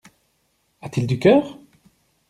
A-t-il 0.81 1.05
du 1.05 1.19
cœur! 1.19 1.59